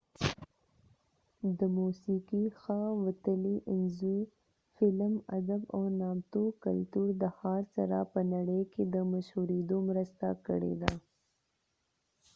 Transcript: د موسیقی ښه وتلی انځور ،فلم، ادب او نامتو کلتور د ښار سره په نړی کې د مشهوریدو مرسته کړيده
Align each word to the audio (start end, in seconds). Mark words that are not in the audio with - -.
د 1.59 1.61
موسیقی 1.79 2.43
ښه 2.59 2.79
وتلی 3.03 3.55
انځور 3.73 4.25
،فلم، 4.75 5.13
ادب 5.37 5.61
او 5.75 5.83
نامتو 5.99 6.43
کلتور 6.63 7.07
د 7.21 7.23
ښار 7.37 7.63
سره 7.75 7.97
په 8.13 8.19
نړی 8.33 8.61
کې 8.73 8.83
د 8.93 8.95
مشهوریدو 9.11 9.77
مرسته 9.89 10.27
کړيده 10.45 10.91